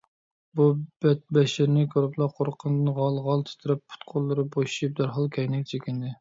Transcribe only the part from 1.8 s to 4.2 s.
كۆرۈپلا قورققىنىدىن غال- غال تىترەپ، پۇت-